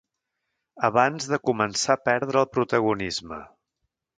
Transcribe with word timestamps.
Abans 0.87 1.27
de 1.33 1.39
començar 1.51 1.99
a 1.99 2.03
perdre 2.09 2.43
el 2.45 2.51
protagonisme. 2.59 3.43